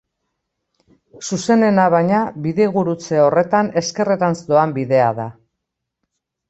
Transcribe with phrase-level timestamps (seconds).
[1.27, 5.33] Zuzenena, baina, bidegurutze horretan, ezkerrerantz doan bidea da.